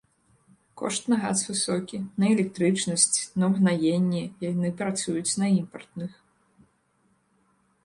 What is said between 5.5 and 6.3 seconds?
імпартных.